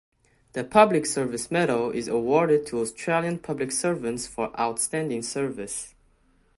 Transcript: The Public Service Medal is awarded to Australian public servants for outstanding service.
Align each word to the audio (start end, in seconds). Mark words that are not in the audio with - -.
The 0.53 0.63
Public 0.63 1.05
Service 1.05 1.51
Medal 1.51 1.91
is 1.91 2.07
awarded 2.07 2.65
to 2.65 2.79
Australian 2.79 3.37
public 3.37 3.71
servants 3.71 4.25
for 4.25 4.49
outstanding 4.59 5.21
service. 5.21 5.93